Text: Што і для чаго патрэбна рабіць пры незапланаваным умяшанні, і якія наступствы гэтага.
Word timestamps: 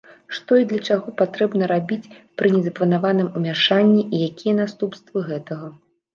Што 0.35 0.51
і 0.61 0.65
для 0.69 0.79
чаго 0.87 1.11
патрэбна 1.19 1.67
рабіць 1.73 2.11
пры 2.43 2.51
незапланаваным 2.55 3.29
умяшанні, 3.41 4.01
і 4.15 4.25
якія 4.31 4.53
наступствы 4.63 5.17
гэтага. 5.31 5.73